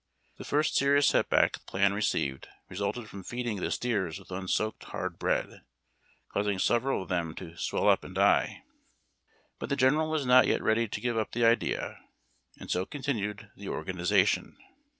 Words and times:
The 0.37 0.43
first 0.43 0.73
serious 0.75 1.05
set 1.05 1.29
back 1.29 1.53
the 1.53 1.59
plan 1.67 1.93
received 1.93 2.47
resulted 2.69 3.07
from 3.07 3.21
feeding 3.23 3.57
the 3.59 3.69
steers 3.69 4.17
with 4.17 4.31
unsoaked 4.31 4.85
hard 4.85 5.19
bread, 5.19 5.61
causing 6.33 6.57
several 6.57 7.03
of 7.03 7.07
them 7.09 7.35
to 7.35 7.55
swell 7.55 7.87
up 7.87 8.03
and 8.03 8.15
die; 8.15 8.63
but 9.59 9.69
the 9.69 9.75
general 9.75 10.09
was 10.09 10.25
not 10.25 10.47
yet 10.47 10.63
ready 10.63 10.87
to 10.87 11.01
give 11.01 11.19
up 11.19 11.33
the 11.33 11.45
idea, 11.45 11.99
and 12.59 12.71
so 12.71 12.83
continued 12.83 13.51
the 13.55 13.69
organization. 13.69 14.57